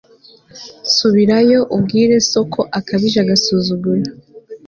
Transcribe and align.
subirayo 0.95 1.59
ubwire 1.75 2.15
so 2.31 2.41
ko 2.53 2.61
akabije 2.79 3.17
agasuzuguro 3.23 4.03